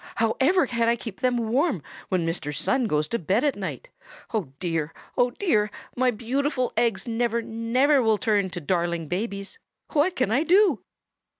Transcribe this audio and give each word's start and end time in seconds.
'However 0.15 0.65
can 0.65 0.87
I 0.87 0.95
keep 0.95 1.19
them 1.19 1.37
warm 1.37 1.83
when 2.09 2.25
Mr. 2.25 2.55
Sun 2.57 2.85
goes 2.87 3.07
to 3.09 3.19
bed 3.19 3.43
at 3.43 3.55
night? 3.55 3.89
Oh, 4.33 4.51
dear! 4.59 4.95
Oh, 5.15 5.29
dear! 5.29 5.69
My 5.95 6.09
beautiful 6.09 6.73
eggs 6.75 7.07
never, 7.07 7.39
never 7.43 8.01
will 8.01 8.17
turn 8.17 8.49
to 8.49 8.59
darling 8.61 9.07
babies! 9.07 9.59
What 9.93 10.15
can 10.15 10.31
I 10.31 10.41
do?' 10.41 10.81